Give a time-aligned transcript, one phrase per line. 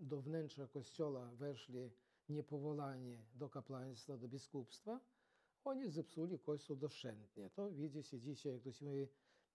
[0.00, 1.90] do wnętrza kościoła weszli
[2.28, 5.00] niepowołani do kapłaństwa, do biskupstwa,
[5.64, 7.50] oni zepsuli kościół doszczętnie.
[7.50, 9.08] To widzicie dzisiaj, jak ktoś mówi,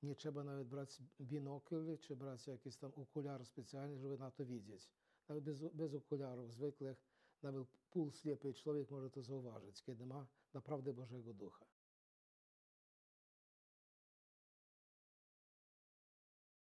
[0.04, 4.90] nie trzeba nawet brać binokli, czy brać jakiś tam okular specjalny, żeby na to widzieć.
[5.30, 6.98] Nawet bez, bez okularów zwykłych,
[7.44, 11.66] nawet półślepy człowiek może to zauważyć, kiedy ma naprawdę Bożego Ducha.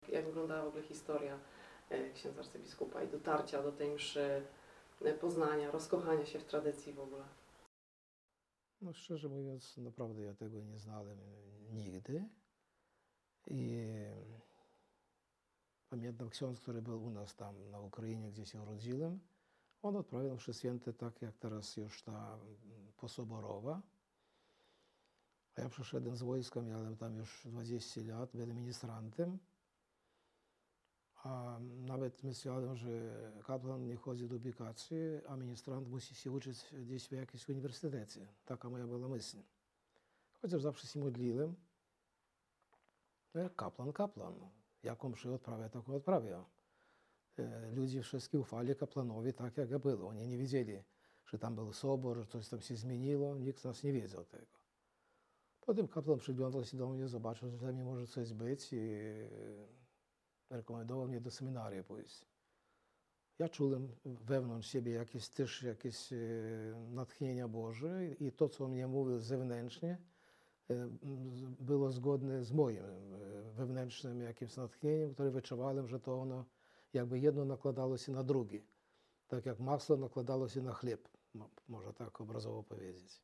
[0.08, 1.40] Jak wyglądała w ogóle historia
[2.14, 4.46] księdza arcybiskupa i dotarcia do tej mszy,
[5.02, 7.24] e, poznania, rozkochania się w tradycji w ogóle?
[8.82, 11.18] No szczerze mówiąc, naprawdę ja tego nie znałem
[11.72, 12.30] nigdy.
[13.48, 13.88] I
[15.90, 19.20] pamiętam ksiądz, który był u nas tam na Ukrainie, gdzie się urodziłem.
[19.82, 23.82] On odprawiał mszy święte tak, jak teraz już ta mm, posoborowa.
[25.56, 29.40] A ja przyszedłem z wojska, miałem tam już 20 lat, byłem ministrantem.
[31.24, 32.90] A nawet myślałem, że
[33.46, 38.28] kapłan nie chodzi do ubikacji, a ministrant musi się uczyć gdzieś w jakimś uniwersytecie.
[38.46, 39.38] Taka moja była myśl.
[40.42, 41.56] Chociaż zawsze się modliłem.
[43.34, 44.34] No jak kapłan, kapłan.
[44.84, 46.46] Jaką mszę odprawia, taką odprawia.
[47.38, 50.10] E, Ludzie wszyscy ufali kaplanowi tak, jak było.
[50.10, 50.84] Oni nie wiedzieli,
[51.26, 53.38] że tam był sobor, że coś tam się zmieniło.
[53.38, 54.60] Nikt z nas nie wiedział tego.
[55.62, 58.74] Potem kapłan przyglądał się do mnie, zobaczył, że tam może coś być
[60.58, 62.26] rekomendował mnie do seminarium pójść.
[63.40, 66.18] Ja czułem wewnątrz siebie jakieś też jakieś e,
[66.92, 69.98] natchnienia Boże i to, co on mnie mówił zewnętrznie,
[70.70, 76.22] e, m, z- było zgodne z moim e, wewnętrznym jakimś natchnieniem, które wyczuwałem, że to
[76.22, 76.46] ono
[76.94, 78.62] jakby jedno nakładało się na drugie.
[79.28, 83.22] Tak jak masło nakładało się na chleb, mo- można tak obrazowo powiedzieć.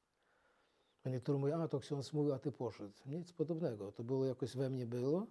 [1.03, 2.94] A niektórzy mówią, a to ksiądz mówił, a ty poszedł.
[3.05, 3.91] Nic podobnego.
[3.91, 5.27] To było jakoś we mnie było,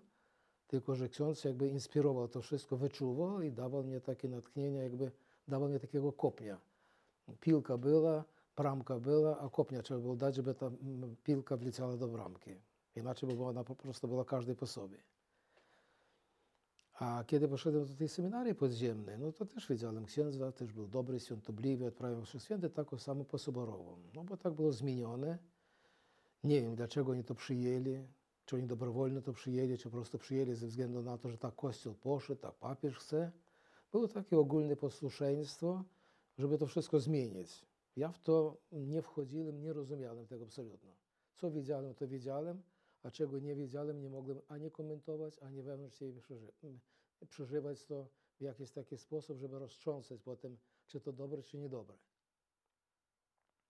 [0.68, 5.10] tylko że ksiądz jakby inspirował to wszystko, wyczuwał i dawał mnie takie natchnienia, jakby
[5.48, 6.58] dawał mi takiego kopnia.
[7.40, 8.24] Piłka była,
[8.56, 10.70] bramka była, a kopnia trzeba było dać, żeby ta
[11.24, 12.54] piłka wleciała do bramki.
[12.96, 14.98] Inaczej by ona po prostu była każdy po sobie.
[17.00, 21.20] A kiedy poszedłem do tej seminarii podziemnej, no to też widziałem księdza, też był dobry,
[21.20, 23.96] świątobliwy, odprawiał mszę święte taką samą posoborową.
[24.14, 25.38] No bo tak było zmienione.
[26.44, 27.98] Nie wiem, dlaczego oni to przyjęli,
[28.48, 31.54] czy oni dobrowolnie to przyjęli, czy po prostu przyjęli ze względu na to, że tak
[31.54, 33.32] Kościół poszedł, tak papież chce.
[33.92, 35.84] Było takie ogólne posłuszeństwo,
[36.38, 37.66] żeby to wszystko zmienić.
[37.96, 40.92] Ja w to nie wchodziłem, nie rozumiałem tego absolutnie.
[41.36, 42.62] Co wiedziałem, to wiedziałem,
[43.02, 46.20] a czego nie wiedziałem, nie mogłem ani komentować, ani wewnątrz siebie
[47.28, 48.08] przeżywać to
[48.38, 51.96] w jakiś taki sposób, żeby roztrząsać potem, czy to dobre, czy niedobre.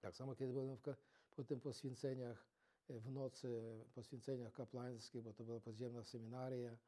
[0.00, 0.82] Tak samo, kiedy byłem w,
[1.36, 2.57] po tym poświęceniach
[2.88, 3.60] w nocy,
[3.94, 6.78] poświęceniach kaplańskich, bo to była podziemna seminaria,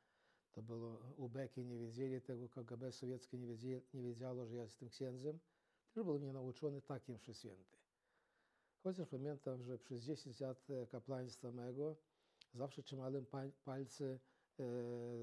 [0.53, 4.89] to było, ubeki nie wiedzieli tego, KGB sowieckie nie, wiedzieli, nie wiedziało, że ja jestem
[4.89, 5.39] księdzem.
[5.93, 7.77] Też był mnie nauczony takim mszy święty.
[8.83, 11.97] Chociaż pamiętam, że przez 10 lat e, kaplaństwa mego
[12.55, 14.19] zawsze trzymałem pa- palce
[14.59, 14.65] e,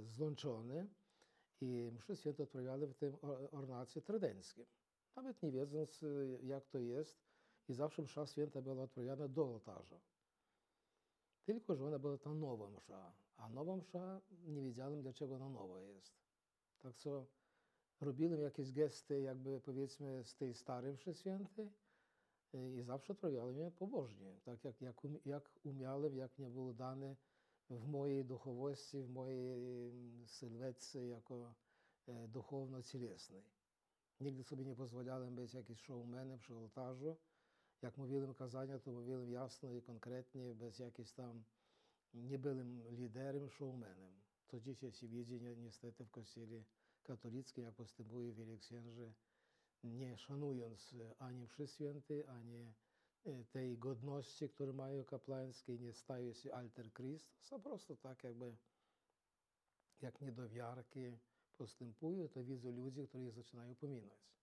[0.01, 0.87] złączone
[1.61, 4.65] i mszy święte odprawiałem w tym or- ornacie tradenckim.
[5.15, 6.07] Nawet nie wiedząc, e,
[6.43, 7.19] jak to jest,
[7.67, 9.99] i zawsze msza święta była odprawiana do ołtarza.
[13.39, 13.51] Um,
[24.21, 24.39] mm,
[33.31, 33.41] e.
[34.21, 37.15] Nigdy sobie nie pozwalałem być jakimś showmanem przy ołtarzu.
[37.81, 41.43] Jak mówiłem kazania, to mówiłem jasno i konkretnie, bez jakichś tam,
[42.13, 44.21] nie byłem liderem, showmanem.
[44.47, 46.63] To dzisiaj się widzi ni- niestety w kościele
[47.03, 49.13] katolickim, jak postępuje wiele księży,
[49.83, 52.73] nie szanując ani mszy świętej, ani
[53.51, 58.55] tej godności, które mają kapłańskie, nie stają się alter Chrystus, a po prostu tak jakby
[60.01, 61.17] jak niedowiarki
[61.57, 64.37] postępują, to widzę ludzi, których zaczynają pominąć.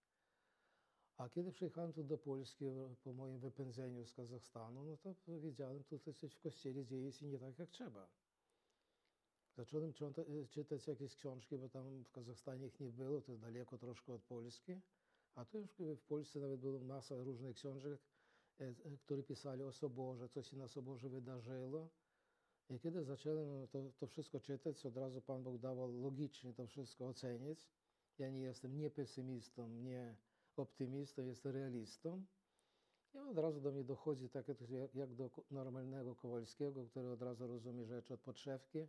[1.19, 2.65] A kiedy przyjechałem tu do Polski
[3.05, 7.39] po moim wypędzeniu z Kazachstanu, no to wiedziałem, tutaj coś w kościele dzieje się nie
[7.39, 8.09] tak jak trzeba.
[9.57, 14.13] Zacząłem czyta- czytać jakieś książki, bo tam w Kazachstanie ich nie było, to daleko troszkę
[14.13, 14.81] od Polski.
[15.35, 18.01] A tu już w Polsce nawet była masa różnych książek,
[18.61, 21.91] e, e, które pisali o Soborze, co się na Soborze wydarzyło.
[22.71, 27.07] I kiedy zacząłem to, to wszystko czytać, od razu Pan Bóg dawał logicznie to wszystko
[27.07, 27.71] ocenić.
[28.19, 30.17] Ja nie jestem nie pesymistą, nie
[30.63, 32.25] optymistą, jestem realistą.
[33.15, 34.47] I od razu do mnie dochodzi tak
[34.95, 38.89] jak, do normalnego Kowalskiego, który od razu rozumie rzeczy od podszewki,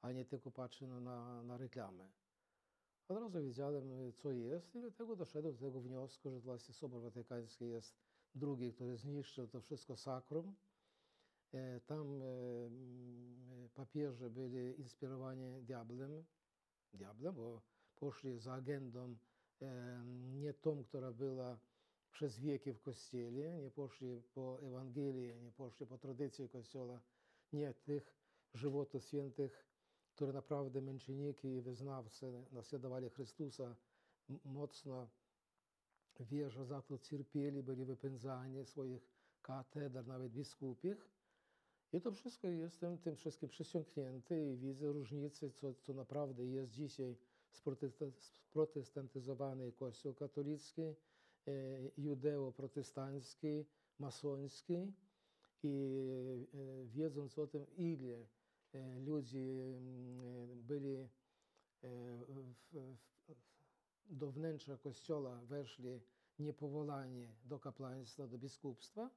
[0.00, 2.08] a nie tylko patrzy na, na, na reklamę.
[3.08, 7.02] Od razu wiedziałem, y, co jest i dlatego doszedłem do tego wniosku, że właśnie Sobór
[7.02, 7.96] Watykański jest
[8.34, 10.54] drugi, który zniszczył to wszystko sakrum.
[11.52, 12.28] E, Tam e,
[13.74, 16.24] papieże byli inspirowani diablem,
[16.94, 17.62] diablem, bo
[17.94, 19.16] poszli za agendą
[20.34, 21.58] nie tą, która była
[22.12, 27.00] przez wieki w Kościele, nie poszli po Ewangelii, nie poszli po tradycji Kościoła,
[27.52, 28.16] nie tych
[28.54, 29.66] żywotów świętych,
[30.14, 33.76] które naprawdę męczeniki i wyznawcy naśladowali Chrystusa,
[34.44, 35.08] mocno
[36.20, 39.10] wierzą za to, cierpieli, byli wypędzani swoich
[39.42, 41.08] katedr, nawet biskupich.
[41.92, 47.16] I to wszystko jestem tym wszystkim przysiągnięty i widzę różnicy, co, co naprawdę jest dzisiaj
[48.50, 50.94] sprotestantyzowany Kościół katolicki, e,
[51.98, 53.64] judeo-protestancki,
[53.98, 54.92] masoński.
[55.62, 58.26] I e, wiedząc o tym, ile
[58.72, 61.08] e, ludzi mm, byli
[62.72, 62.96] w,
[64.10, 66.00] do wnętrza kościoła weszli
[66.38, 69.10] niepowołani do kapłaństwa, do biskupstwa,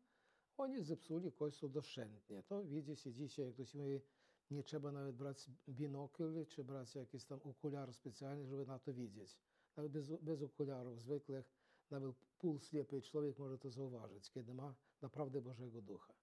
[0.58, 2.44] oni zepsuli kościół doszczętnie.
[2.44, 4.02] To widzi się dzisiaj, jak ktoś mówi,
[4.52, 9.38] nie trzeba nawet brać binokli, czy brać jakiś tam okular specjalny, żeby na to widzieć.
[9.78, 11.46] Nawet bez, bez okularów zwykłych,
[11.90, 16.14] nawet półślepy człowiek może to zauważyć, kiedy ma naprawdę Bożego Ducha.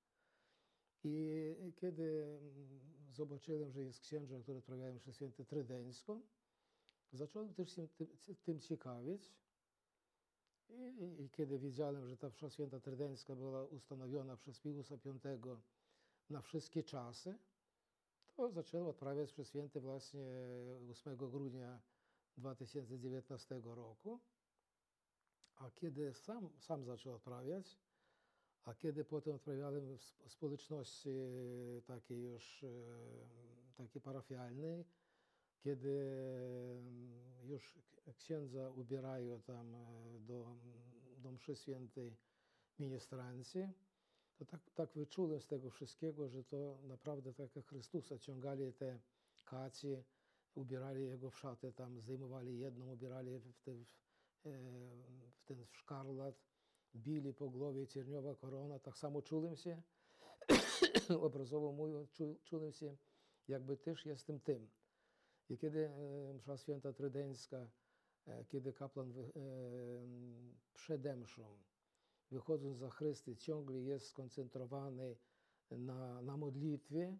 [1.05, 2.81] I kiedy mm,
[3.13, 6.23] zobaczyłem, że jest księża, które odprawiają mszę świętą trydeńską,
[7.13, 8.09] zacząłem też się tym,
[8.43, 9.35] tym ciekawić.
[10.69, 15.19] I, i, I kiedy wiedziałem, że ta msza święta trydeńska była ustanowiona przez Piusa V
[16.31, 17.39] na wszystkie czasy,
[18.37, 20.27] to zacząłem odprawiać mszę święte właśnie
[20.91, 21.81] 8 grudnia
[22.37, 24.21] 2019 roku.
[25.57, 27.79] A kiedy sam, sam zaczął odprawiać,
[28.65, 31.11] a kiedy potem odprawiałem w sp- społeczności
[31.87, 32.69] takiej już e,
[33.77, 34.85] takiej parafialnej,
[35.59, 35.91] kiedy
[36.79, 37.13] mm,
[37.45, 37.79] już
[38.17, 40.57] księdza ubierają tam e, do,
[41.19, 42.17] do mszy świętej
[42.79, 43.69] ministranci,
[44.45, 49.01] to tak, tak wyczułem z tego wszystkiego, że to naprawdę tak jak Chrystusa ciągali te
[49.45, 49.97] kaci,
[50.55, 53.83] ubierali jego w szaty, tam zdejmowali jedną, ubierali w, e,
[55.33, 56.35] w ten szkarlat,
[56.95, 59.83] bili po głowie cierniowa korona, tak samo czułem się,
[61.27, 62.97] obrazowo mówiąc, czu, czułem się,
[63.49, 64.71] jakby też jestem tym.
[65.49, 67.71] I kiedy e, msza święta trydeńska,
[68.27, 69.13] e, kiedy kapłan
[70.75, 71.59] przede mszą,
[72.33, 75.17] wychodząc za Chrysty, ciągle jest skoncentrowany
[75.71, 77.19] na, na modlitwie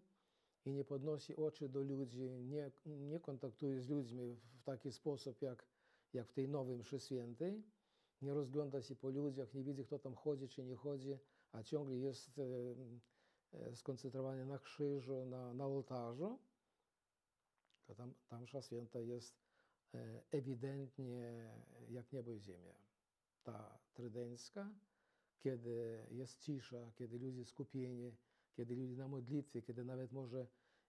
[0.65, 5.67] i nie podnosi oczy do ludzi, nie, nie kontaktuje z ludźmi w taki sposób, jak,
[6.13, 7.63] jak w tej nowej mszy świętej,
[8.21, 11.17] nie rozgląda się po ludziach, nie widzi, kto tam chodzi czy nie chodzi,
[11.51, 12.43] a ciągle jest e,
[13.53, 16.39] e, skoncentrowany na krzyżu, na, na ołtarzu,
[17.97, 19.41] tam, tam msza święta jest
[19.93, 21.49] e, ewidentnie
[21.89, 22.73] jak niebo i ziemia.
[23.43, 24.69] Ta trydeńska,
[25.43, 28.15] kiedy jest cisza, kiedy ludzie skupieni,
[28.53, 30.47] kiedy ludzie na modlitwie, kiedy nawet może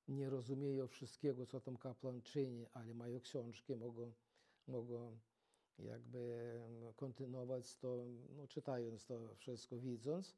[0.08, 4.12] nie rozumieją wszystkiego, co tam kapłan czyni, ale mają książki, mogą,
[4.66, 5.18] mogą
[5.78, 6.60] jakby
[6.96, 8.04] kontynuować to,
[8.36, 10.36] no, czytając to wszystko, widząc,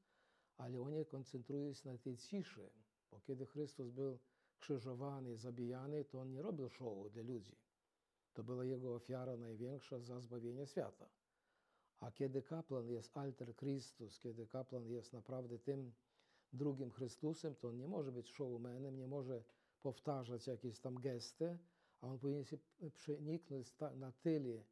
[0.57, 2.71] ale oni koncentrują się na tej ciszy,
[3.11, 4.19] bo kiedy Chrystus był
[4.59, 7.57] krzyżowany, zabijany, to on nie robił show dla ludzi.
[8.35, 11.09] To była jego ofiara największa za zbawienie świata.
[12.01, 15.93] A kiedy kapłan jest alter Chrystus, kiedy kapłan jest naprawdę tym
[16.53, 19.45] drugim Chrystusem, to on nie może być showmanem, nie może
[19.83, 21.59] powtarzać jakieś tam gesty,
[22.01, 22.59] a on powinien się
[22.95, 24.65] przeniknąć na tyle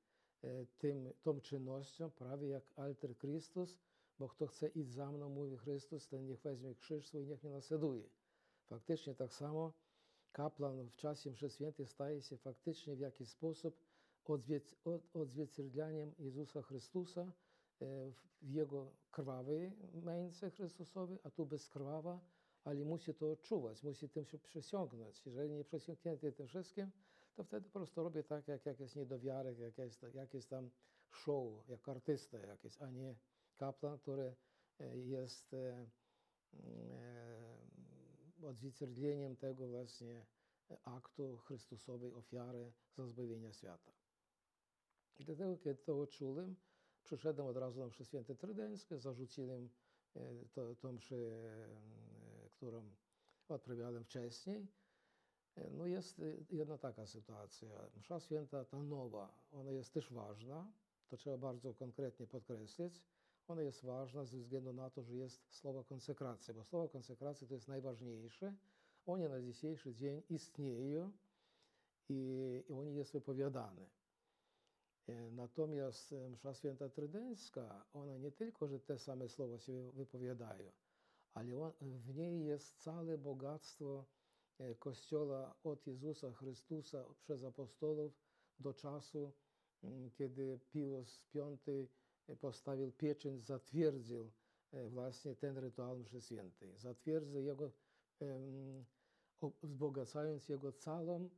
[0.79, 3.79] tym, tą czynnością, prawie jak alter Chrystus,
[4.19, 7.43] bo kto chce iść za mną, mówi Chrystus, ten niech weźmie krzyż swój i niech
[7.43, 8.09] mnie naśladuje.
[8.67, 9.73] Faktycznie tak samo
[10.33, 13.81] kapłan w czasie mszy świętej staje się faktycznie w jakiś sposób
[15.15, 17.31] odzwierciedleniem Jezusa Chrystusa e,
[18.43, 22.21] w Jego krwawej męce Chrystusowej, a tu bezkrwawa,
[22.65, 25.27] ale musi to odczuwać, musi tym się przesiągnąć.
[25.27, 26.91] Jeżeli nie przesiąknięty tym wszystkim,
[27.35, 30.71] to wtedy po prostu robię tak, jak jakiś niedowiarek, jak jest, jak jest tam
[31.11, 33.15] show, jak artysta jakiś, a nie
[33.57, 34.35] kapłan, który
[34.81, 35.87] e, jest e,
[38.43, 40.27] odzwierciedleniem tego właśnie
[40.85, 43.93] aktu Chrystusowej ofiary za zbawienie świata.
[45.19, 46.57] I dlatego, kiedy to odczułem,
[47.03, 49.69] przyszedłem od razu na mszę święte trydeńskie, zarzuciłem
[50.53, 52.91] to, tą mszę, e, którą
[53.49, 54.67] odprawiałem wcześniej.
[55.57, 57.69] E, No jest e, jedna taka sytuacja.
[57.97, 60.73] Msza święta, ta nowa, ona jest też ważna,
[61.09, 63.03] to trzeba bardzo konkretnie podkreślić.
[63.49, 67.55] Ona jest ważna ze względu na to, że jest słowo konsekracja, bo słowo konsekracja to
[67.55, 68.55] jest najważniejsze.
[69.07, 71.13] One na dzisiejszy dzień istnieją
[72.09, 72.15] i,
[72.69, 73.87] i oni jest wypowiadane.
[75.09, 80.73] E, Natomiast e, msza święta trydencka, ona nie tylko, że te same słowa się wypowiadają,
[81.35, 84.07] ale on, w niej jest całe bogactwo
[84.59, 88.13] e, Kościoła od Jezusa Chrystusa przez apostołów
[88.59, 89.33] do czasu,
[89.83, 91.59] mm, kiedy Pius V
[92.41, 94.33] postawił pieczęć, zatwierdził
[94.91, 96.79] właśnie ten rytuał mszy świętej.
[96.79, 97.71] Zatwierdził jego,
[99.63, 101.29] wzbogacając jego całą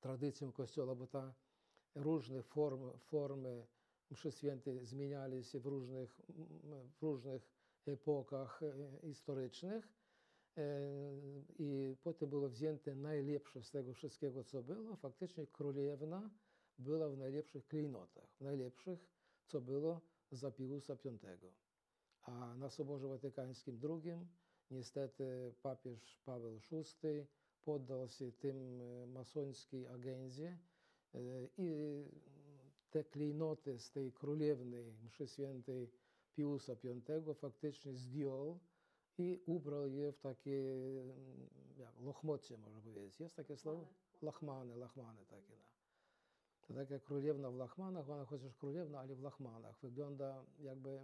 [0.00, 1.34] tradycją Kościoła, bo ta
[1.94, 3.66] różne formy, formy
[4.10, 6.20] mszy świętej zmieniali się w różnych,
[6.98, 7.50] w różnych
[7.86, 9.88] epokach e, historycznych.
[10.56, 10.62] E,
[11.58, 14.96] I potem było wzięte najlepsze z tego wszystkiego, co było.
[14.96, 16.30] Faktycznie królewna
[16.78, 18.98] była w najlepszych klejnotach, w najlepszych,
[19.46, 21.18] co było za Piusa V.
[22.22, 24.26] A na Soborze Watykańskim II
[24.70, 27.26] niestety papież Paweł VI
[27.62, 30.58] poddał się tym e, masońskiej agendzie
[31.14, 31.18] e,
[31.58, 31.68] i
[32.90, 35.90] te klejnoty z tej królewnej mszy świętej
[36.34, 36.76] Piusa
[37.24, 38.58] V faktycznie zdjął
[39.18, 43.20] i ubrał je w takie mm, jak, lochmocie, można powiedzieć.
[43.20, 43.88] Jest takie słowo?
[44.22, 45.56] Lachmany, lachmany takie.
[45.56, 45.72] No.
[46.66, 49.80] To tak jak królewna w lachmanach, ona chociaż królewna, ale w lachmanach.
[49.80, 51.00] Wygląda jakby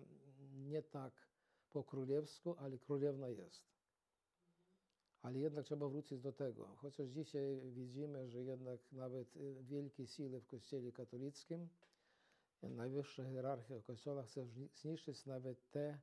[0.52, 1.28] nie tak
[1.72, 3.77] po królewsku, ale królewna jest.
[5.22, 6.66] Ale jednak trzeba wrócić do tego.
[6.76, 11.68] Chociaż dzisiaj widzimy, że jednak nawet y, wielkie siły w Kościele katolickim,
[12.64, 15.98] y, najwyższa hierarchia Kościoła chce zni- zniszczyć nawet te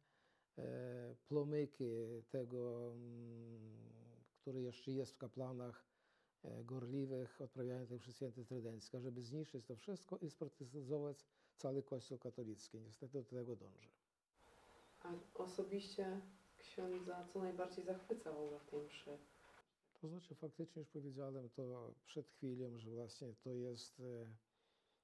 [0.58, 1.84] e, plomyki
[2.30, 3.60] tego, mm,
[4.42, 5.86] które jeszcze jest w kaplanach
[6.44, 11.26] e, gorliwych, odprawiania tej świętej trydenckiej, żeby zniszczyć to wszystko i sprotestować
[11.58, 12.80] cały Kościół katolicki.
[12.82, 13.90] Niestety do tego dąży.
[15.00, 16.22] A osobiście
[16.66, 19.18] księdza co najbardziej zachwyca w ogóle w tej mszy?
[20.02, 24.26] To znaczy faktycznie już powiedziałem to przed chwilą, że właśnie to jest e,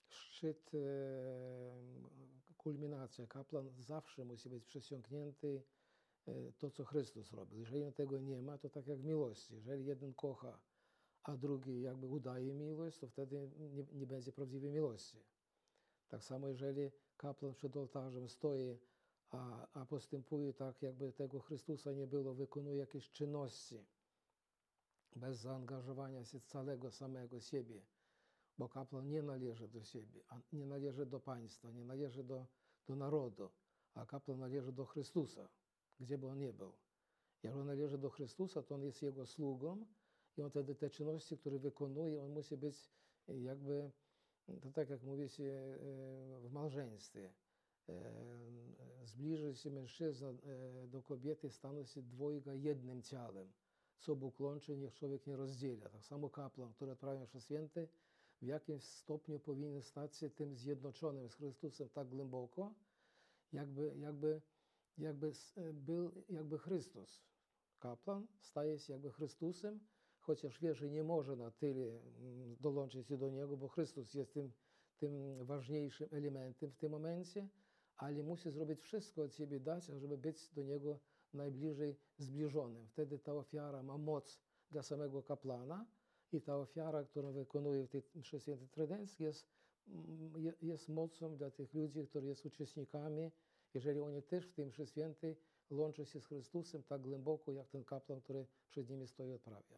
[0.08, 0.78] szczyt, e,
[2.58, 3.28] kulminacja.
[3.28, 5.64] Kaplan zawsze musi być przesiąknięty
[6.28, 7.60] e, to, co Chrystus robił.
[7.60, 9.56] Jeżeli tego nie ma, to tak jak miłości.
[9.56, 10.60] Jeżeli jeden kocha,
[11.24, 15.18] a drugi jakby udaje miłość, to wtedy nie, nie będzie prawdziwej miłości.
[16.08, 18.78] Tak samo, jeżeli kaplan przed ołtarzem stoi,
[19.32, 23.86] a, a postępuje tak, jakby tego Chrystusa nie było, wykonuje jakieś czynności,
[25.16, 27.82] bez zaangażowania się całego samego siebie,
[28.58, 30.22] bo kapłan nie należy do siebie,
[30.54, 32.48] nie należy do państwa, nie należy do,
[32.88, 33.50] do narodu,
[33.94, 35.50] a kapłan należy do Chrystusa,
[36.00, 36.74] gdzie by on nie był.
[37.44, 39.86] Jak on należy do Chrystusa, to on jest jego sługą
[40.38, 42.92] i on wtedy te czynności, które wykonuje, on musi być
[43.28, 43.92] jakby,
[44.62, 45.78] to tak jak mówi się e,
[46.40, 47.34] w małżeństwie,
[49.04, 53.52] zbliży się mężczyzna e, do kobiety, staną się dwojga jednym ciałem
[54.02, 55.90] co Bóg łączy, niech człowiek nie rozdziela.
[55.90, 57.88] Tak samo kapłan, który odprawia msze święte,
[58.42, 62.74] w jakimś stopniu powinien stać się tym zjednoczonym z Chrystusem tak głęboko,
[63.54, 64.42] jakby, jakby,
[64.98, 67.22] jakby s- był jakby Chrystus.
[67.80, 69.80] Kapłan staje się jakby Chrystusem,
[70.20, 74.34] chociaż wie, że nie może na tyle mm, dołączyć się do Niego, bo Chrystus jest
[74.34, 74.52] tym,
[74.98, 77.48] tym ważniejszym elementem w tym momencie,
[78.02, 81.00] ale musi zrobić wszystko od siebie dać, żeby być do Niego
[81.34, 82.88] najbliżej zbliżonym.
[82.88, 84.40] Wtedy ta ofiara ma moc
[84.72, 85.86] dla samego kaplana
[86.32, 89.48] i ta ofiara, którą wykonuje w tej mszy świętej trydenckiej jest,
[89.88, 93.32] mm, je- jest mocą dla tych ludzi, którzy są uczestnikami,
[93.74, 95.36] jeżeli oni też w tej mszy świętej
[95.70, 99.78] łączą się z Chrystusem tak głęboko, jak ten kapłan, który przed nimi stoi odprawia.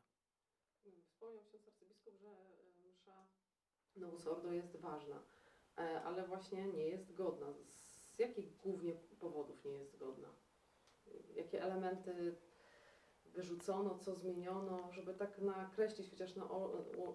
[1.06, 3.28] Wspomniał ksiądz arcybiskup, że e, msza
[3.96, 5.24] Novus Ordo jest ważna,
[5.78, 7.54] e, ale właśnie nie jest godna.
[7.54, 7.83] Z
[8.20, 10.28] jakich głównie powodów nie jest godna?
[11.36, 12.36] Jakie elementy
[13.36, 16.46] wyrzucono, co zmieniono, żeby tak nakreślić, chociaż na,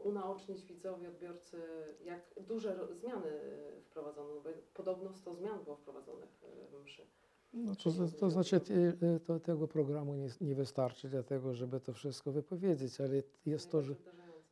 [0.05, 1.63] unaocznić widzowi, odbiorcy,
[2.05, 7.07] jak duże zmiany e, wprowadzono, bo podobno 100 zmian było wprowadzonych e, w mszy.
[7.53, 8.61] No, to, to, to znaczy,
[9.03, 13.83] e, to, tego programu nie, nie wystarczy dlatego, żeby to wszystko wypowiedzieć, ale jest to,
[13.83, 13.95] że.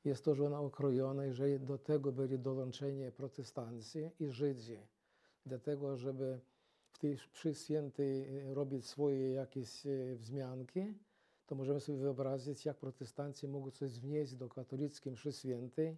[0.04, 4.78] Jest to żona okrojona, jeżeli do tego byli dołączeni protestanci i Żydzi,
[5.46, 6.40] do tego, żeby
[6.90, 10.94] w tej mszy świętej e, robić swoje jakieś e, wzmianki,
[11.46, 15.96] to możemy sobie wyobrazić, jak protestanci mogą coś wnieść do katolickiej mszy świętej,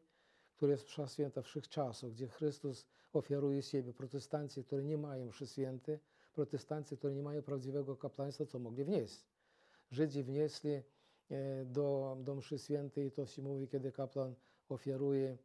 [0.57, 3.93] która jest msza święta wszechczasów, gdzie Chrystus ofiaruje siebie.
[3.93, 5.99] Protestanci, którzy nie mają mszy świętej,
[6.35, 9.25] protestanci, którzy nie mają prawdziwego kapłaństwa, co mogli wnieść?
[9.91, 10.83] Żydzi wnieśli e,
[11.65, 14.35] do, do mszy świętej, to się mówi, kiedy kapłan
[14.69, 15.39] ofiaruje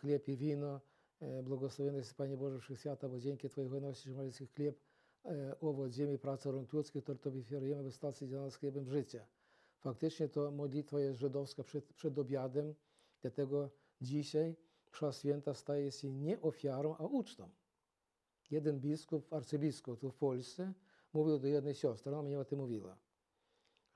[0.00, 0.80] chleb i wino,
[1.20, 4.80] e, błogosławiony jest Panie Boże Wszechświata, bo dzięki Twojej hojności malicki chleb,
[5.24, 9.26] e, owoc ziemi, praca rąk ludzkich, który Tobie ofiarujemy, wystał się dla nas chlebem życia.
[9.78, 12.74] Faktycznie to modlitwa jest żydowska przed, przed obiadem,
[13.22, 14.56] dlatego dzisiaj
[14.92, 17.48] msza święta staje się nie ofiarą, a ucztą.
[18.50, 20.72] Jeden biskup, arcybiskup tu w Polsce
[21.12, 22.98] mówił do jednej siostry, ona mnie o tym mówiła,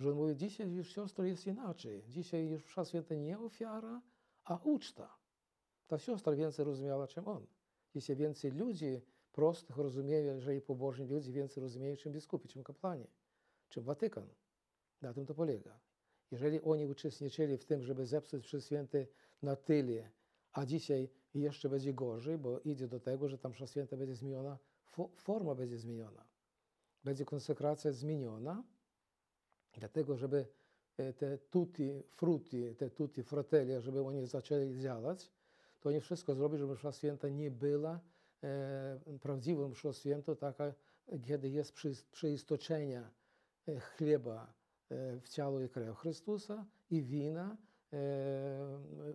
[0.00, 2.02] że on mówi, dzisiaj już siostro jest inaczej.
[2.08, 4.02] Dzisiaj już msza święta nie ofiara,
[4.44, 5.23] a uczta.
[5.86, 7.46] Ta siostra więcej rozumiała, czym on.
[7.94, 13.06] Dzisiaj więcej ludzi prostych rozumieją, że i pobożni ludzie więcej rozumieją, czym biskupi, czym kapłani,
[13.68, 14.28] czym Watykan.
[15.02, 15.80] Na tym to polega.
[16.30, 19.06] Jeżeli oni uczestniczyli w tym, żeby zepsuć przez święty
[19.42, 20.10] na tyle,
[20.52, 24.58] a dzisiaj jeszcze będzie gorzej, bo idzie do tego, że tam msza święta będzie zmieniona,
[24.96, 26.24] fo- forma będzie zmieniona.
[27.04, 28.64] Będzie konsekracja zmieniona,
[29.72, 30.46] dlatego żeby
[30.96, 35.32] e, te tutti frutti, te tutti fratelli, żeby oni zaczęli działać,
[35.84, 38.00] to oni wszystko zrobią, żeby msza święta nie była
[38.42, 40.74] e, prawdziwą mszą świętą, taka,
[41.22, 41.72] kiedy jest
[42.12, 43.10] przeistoczenie
[43.80, 44.54] chleba
[44.90, 47.56] e, w ciało i krew Chrystusa i wina e,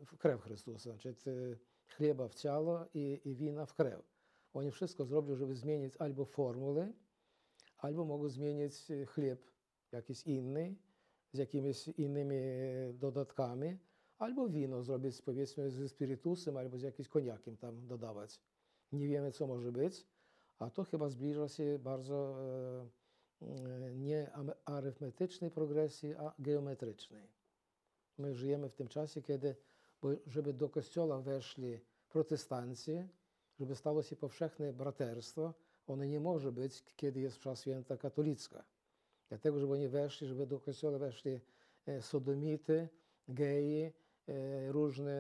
[0.06, 1.56] w krew Chrystusa, czyli e,
[1.88, 4.02] chleba w ciało i, i wina w krew.
[4.54, 6.94] Oni wszystko zrobią, żeby zmienić albo formuły,
[7.78, 9.52] albo mogą zmienić chleb
[9.92, 10.76] jakiś inny,
[11.34, 12.36] z jakimiś innymi
[12.94, 13.78] dodatkami,
[14.20, 18.40] albo wino zrobić powiedzmy ze spirytusem, albo z jakimś koniakiem tam dodawać.
[18.92, 20.08] Nie wiemy, co może być,
[20.60, 22.38] a to chyba zbliża się bardzo
[23.42, 24.32] e, e, nie
[24.66, 27.28] arytmetycznej progresji, a geometrycznej.
[28.18, 29.56] My żyjemy w tym czasie, kiedy,
[30.02, 33.04] bo żeby do kościoła weszli protestanci,
[33.60, 35.54] żeby stało się powszechne braterstwo,
[35.88, 38.64] ono nie może być, kiedy jest msza święta katolicka.
[39.30, 41.40] Dlatego, żeby oni weszli, żeby do kościoła weszli
[41.86, 42.90] e, sodomity,
[43.28, 43.92] geje,
[44.68, 45.18] różne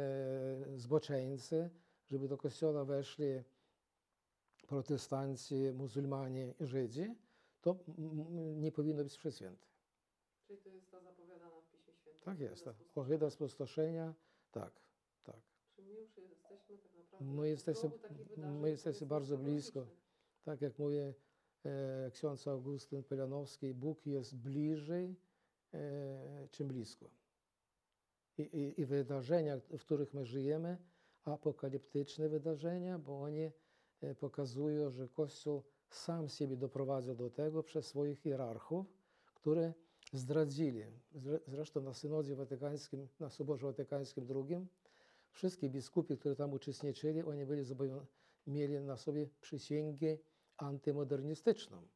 [0.75, 1.69] zboczeńcy,
[2.07, 3.43] żeby do kościoła weszli
[4.67, 7.15] protestanci, muzułmanie i Żydzi,
[7.61, 7.79] to
[8.55, 9.69] nie powinno być mszy świętej.
[10.47, 12.21] Czyli to jest ta zapowiadana w Piśmie Świętym.
[12.23, 12.65] Tak jest.
[12.65, 12.75] Tak.
[12.95, 14.13] Ohyda spustoszenia,
[14.51, 14.81] tak,
[15.23, 15.41] tak.
[15.75, 17.89] Czyli my już jesteśmy tak naprawdę My jesteśmy-
[18.61, 19.87] my jesteśmy bardzo blisko.
[20.43, 25.15] Tak jak mówi e, ksiądz Augustyn Pelianowski, Bóg jest bliżej,
[25.73, 27.09] e, czym blisko.
[28.39, 30.77] I, i, I wydarzenia, w których my żyjemy,
[31.25, 33.51] apokaliptyczne wydarzenia, bo oni
[34.01, 38.93] e, pokazują, że Kościół sam siebie doprowadza do tego przez swoich hierarchów,
[39.33, 39.73] które
[40.13, 40.83] zdradzili.
[41.15, 44.67] Zre- Zresztą na synodzie watykańskim, na Soborze Watykańskim II,
[45.31, 47.63] wszystkie biskupi, które tam uczestniczyli, oni byli
[48.47, 50.17] mieli na sobie przysięgę
[50.57, 51.87] antymodernistyczną.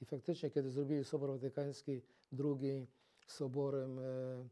[0.00, 2.02] I faktycznie, kiedy zrobili Sobor Watykański
[2.38, 2.86] II
[3.26, 4.48] soborem e,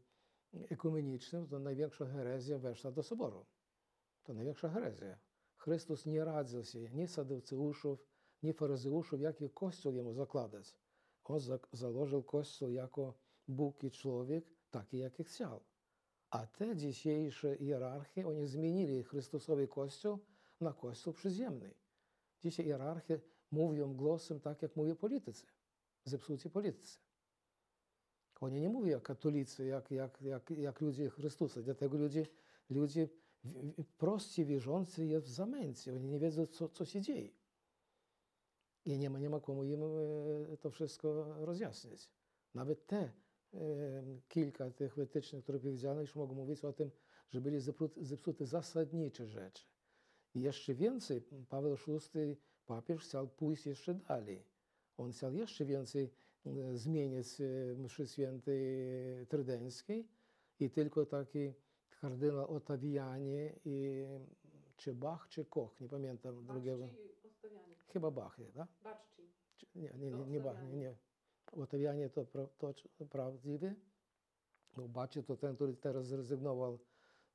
[0.53, 3.45] ekumenicznym, to największa herezja weszła do soboru.
[4.23, 5.17] To największa herezja.
[5.57, 7.99] Chrystus nie radził się ni saduceuszów,
[8.43, 10.75] ni faryzeuszów, jaki kościół jemu zakładać.
[11.23, 13.13] On za- założył kościół jako
[13.47, 15.59] Bóg i człowiek, taki jaki chciał.
[16.29, 20.19] A te dzisiejsze hierarchie, oni zmienili Chrystusowy Kościół
[20.61, 21.73] na Kościół przyziemny.
[22.43, 23.19] Dzisiaj hierarchie
[23.51, 25.45] mówią głosem tak, jak mówią politycy,
[26.05, 26.99] zepsuci politycy.
[28.41, 31.61] Oni nie mówią jak katolicy, jak, jak, jak, jak ludzie Chrystusa.
[31.61, 32.27] Dlatego ludzie,
[32.69, 33.09] ludzie
[33.97, 35.93] prosci wierzący jest w zamęcie.
[35.93, 37.29] Oni nie wiedzą, co, co się dzieje.
[38.85, 42.09] I nie ma, nie ma komu im e, to wszystko rozjaśnić.
[42.53, 43.11] Nawet te e,
[44.27, 46.91] kilka tych wytycznych, które powiedziano, już mogą mówić o tym,
[47.29, 47.59] że byli
[48.01, 49.63] zepsute zasadnicze rzeczy.
[50.33, 54.43] I jeszcze więcej, Paweł VI, papież, chciał pójść jeszcze dalej.
[54.97, 56.13] On chciał jeszcze więcej
[56.73, 58.57] zmienić e, mszy świętej
[59.27, 60.07] trydenckiej
[60.59, 61.53] i tylko taki
[62.01, 64.05] kardynał Ottaviani i
[64.77, 66.85] czy Bach, czy Koch, nie pamiętam drugiego.
[66.87, 67.75] I odstawianie.
[67.93, 68.67] Chyba Bach, tak?
[68.83, 69.21] Baczci.
[69.57, 70.95] Czy- Nie, nie, To nie, nie, Bach, nie, nie.
[71.51, 72.73] Ottaviani to, pra, to
[73.09, 73.75] prawdziwy.
[74.77, 76.77] No, Baczy to ten, który teraz zrezygnował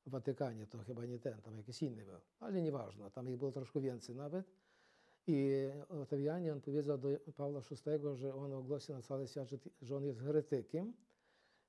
[0.05, 2.19] w Watykanie, to chyba nie ten, tam jakiś inny był.
[2.39, 4.45] Ale nieważne, tam ich było troszkę więcej nawet.
[5.27, 9.49] I Ottaviani, on powiedział do Pawła VI, że on ogłosił na cały świat,
[9.81, 10.93] że, on jest heretykiem,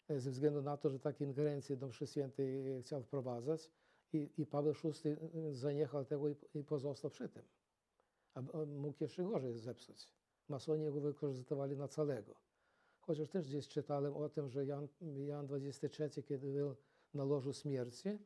[0.08, 3.70] e, ze względu na to, że takie ingerencje do mszy świętej chciał wprowadzać.
[4.12, 5.16] I, i Paweł VI
[5.52, 7.42] zaniechał tego i, i pozostał przy tym.
[8.34, 10.08] A mógł jeszcze gorzej zepsuć.
[10.48, 12.34] Masoni go wykorzystywali na całego.
[13.00, 14.88] Chociaż też gdzieś czytałem o tym, że Jan,
[15.26, 16.76] Jan XXIII, kiedy był
[17.14, 18.18] na łożu śmierci,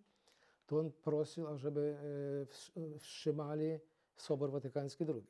[0.67, 1.97] to on prosił, ażeby
[2.43, 3.79] e, wstrz- wstrzymali
[4.19, 5.27] Sobor Watykański II.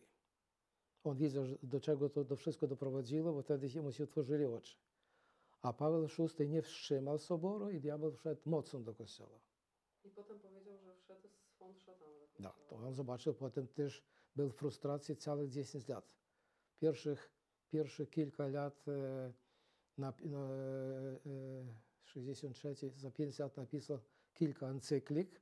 [1.05, 4.77] On widział, do czego to do wszystko doprowadziło, bo wtedy mu się otworzyli oczy.
[5.62, 6.07] A Paweł
[6.38, 9.40] VI nie wstrzymał Soboru i diabeł wszedł mocno do kościoła.
[10.05, 12.11] I potem powiedział, że wszedł swąd szatana.
[12.38, 12.68] Да, kościoła.
[12.68, 14.05] to on zobaczył potem też,
[14.37, 16.14] był w frustracji całych 10 lat.
[16.79, 17.31] Pierwszych,
[17.70, 19.33] pierwsze kilka lat, e,
[19.98, 21.18] na, na, e,
[22.05, 23.98] 63, za 5 lat napisał
[24.35, 25.40] kilka encyklik,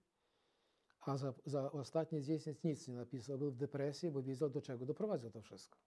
[1.07, 3.39] A za, za ostatnie 10 nic nie napisał.
[3.39, 5.79] Był w depresji, bo wiedział, do czego doprowadził to wszystko.